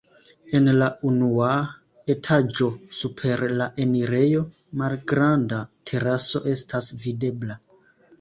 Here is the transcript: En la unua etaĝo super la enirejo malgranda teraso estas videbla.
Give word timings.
En 0.59 0.67
la 0.75 0.85
unua 1.07 1.49
etaĝo 2.13 2.69
super 2.99 3.43
la 3.59 3.67
enirejo 3.83 4.41
malgranda 4.81 5.61
teraso 5.93 6.43
estas 6.55 6.89
videbla. 7.05 7.59